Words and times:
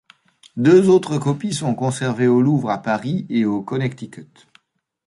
Deux 0.57 0.89
autres 0.89 1.19
copies 1.19 1.53
sont 1.53 1.75
conservées 1.75 2.27
au 2.27 2.41
Louvre 2.41 2.71
à 2.71 2.79
Paris 2.81 3.27
et 3.29 3.45
au 3.45 3.61
Connecticut. 3.61 4.47